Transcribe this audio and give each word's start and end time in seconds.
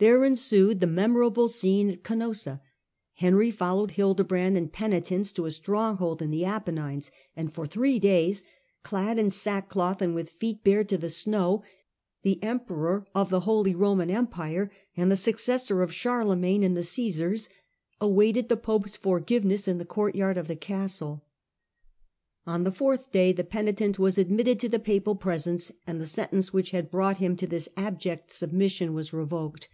There 0.00 0.22
ensued 0.22 0.78
the 0.78 0.86
memor 0.86 1.24
able 1.24 1.48
scene 1.48 1.90
at 1.90 2.04
Canossa. 2.04 2.60
Henry 3.14 3.50
followed 3.50 3.90
Hildebrand 3.90 4.56
in 4.56 4.68
penitence 4.68 5.32
to 5.32 5.44
a 5.44 5.50
stronghold 5.50 6.22
in 6.22 6.30
the 6.30 6.44
Apennines, 6.44 7.10
and 7.34 7.52
for 7.52 7.66
three 7.66 7.98
days, 7.98 8.44
clad 8.84 9.18
in 9.18 9.28
sackcloth 9.28 10.00
and 10.00 10.14
with 10.14 10.30
feet 10.30 10.62
bared 10.62 10.88
to 10.90 10.98
the 10.98 11.10
snow, 11.10 11.64
the 12.22 12.40
Emperor 12.44 13.08
of 13.12 13.28
the 13.28 13.40
Holy 13.40 13.74
Roman 13.74 14.08
Empire, 14.08 14.70
the 14.96 15.16
successor 15.16 15.82
of 15.82 15.92
Charlemagne 15.92 16.62
and 16.62 16.76
the 16.76 16.84
Caesars, 16.84 17.48
awaited 18.00 18.48
the 18.48 18.56
Pope's 18.56 18.94
forgiveness 18.94 19.66
in 19.66 19.78
the 19.78 19.84
courtyard 19.84 20.38
of 20.38 20.46
the 20.46 20.54
castle. 20.54 21.24
On 22.46 22.62
the 22.62 22.70
fourth 22.70 23.10
day 23.10 23.32
the 23.32 23.42
penitent 23.42 23.98
was 23.98 24.16
admitted 24.16 24.60
to 24.60 24.68
the 24.68 24.78
Papal 24.78 25.16
presence 25.16 25.72
and 25.88 26.00
the 26.00 26.06
sentence 26.06 26.52
which 26.52 26.70
had 26.70 26.88
brought 26.88 27.16
him 27.16 27.34
to 27.34 27.48
this 27.48 27.68
abject 27.76 28.30
submission 28.30 28.94
was 28.94 29.12
revoked. 29.12 29.68